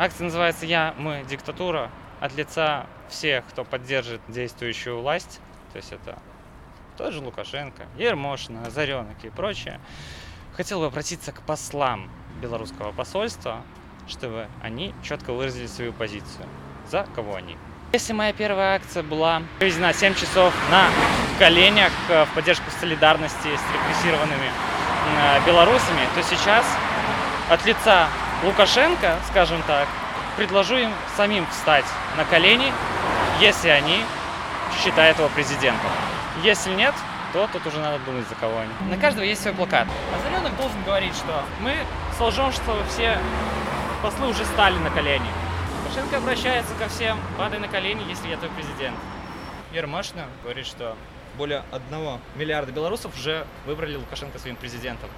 [0.00, 1.90] Акция называется «Я, мы, диктатура»
[2.20, 5.40] от лица всех, кто поддержит действующую власть.
[5.72, 6.16] То есть это
[6.96, 9.80] тот же Лукашенко, Ермошина, Озаренок и прочее.
[10.56, 12.08] Хотел бы обратиться к послам
[12.40, 13.62] белорусского посольства,
[14.06, 16.46] чтобы они четко выразили свою позицию.
[16.88, 17.56] За кого они?
[17.92, 20.90] Если моя первая акция была проведена 7 часов на
[21.40, 26.64] коленях э, в поддержку солидарности с репрессированными э, белорусами, то сейчас
[27.50, 28.08] от лица
[28.44, 29.88] Лукашенко, скажем так,
[30.36, 31.84] предложу им самим встать
[32.16, 32.72] на колени,
[33.40, 34.00] если они
[34.80, 35.90] считают его президентом.
[36.44, 36.94] Если нет,
[37.32, 38.70] то тут уже надо думать, за кого они.
[38.90, 39.88] На каждого есть свой плакат.
[40.16, 41.74] Озаренок должен говорить, что мы
[42.16, 43.18] солжем, что все
[44.02, 45.28] послы уже стали на колени.
[45.82, 48.96] Лукашенко обращается ко всем, падай на колени, если я твой президент.
[49.72, 50.96] Ермошина говорит, что
[51.36, 55.10] более одного миллиарда белорусов уже выбрали Лукашенко своим президентом.